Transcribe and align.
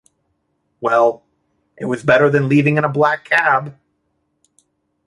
Well... 0.79 1.21
it 1.77 1.85
was 1.85 2.01
better 2.01 2.27
than 2.27 2.49
leaving 2.49 2.77
in 2.79 2.83
a 2.83 2.89
black 2.89 3.23
cab. 3.23 3.77